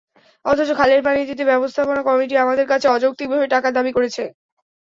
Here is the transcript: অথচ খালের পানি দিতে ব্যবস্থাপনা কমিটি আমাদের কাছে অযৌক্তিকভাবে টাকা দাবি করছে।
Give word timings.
অথচ 0.45 0.69
খালের 0.79 1.01
পানি 1.03 1.21
দিতে 1.29 1.43
ব্যবস্থাপনা 1.45 2.01
কমিটি 2.03 2.35
আমাদের 2.37 2.65
কাছে 2.71 2.87
অযৌক্তিকভাবে 2.89 3.45
টাকা 3.47 3.67
দাবি 3.77 3.91
করছে। 3.97 4.23